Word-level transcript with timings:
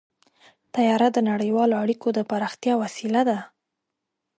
طیاره 0.73 1.07
د 1.13 1.17
نړیوالو 1.29 1.75
اړیکو 1.83 2.07
د 2.13 2.19
پراختیا 2.29 2.73
وسیله 2.83 3.21
ده. 3.29 3.37